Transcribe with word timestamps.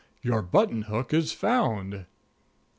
Your 0.23 0.41
button 0.41 0.81
hook 0.89 1.13
is 1.13 1.31
found!" 1.31 2.07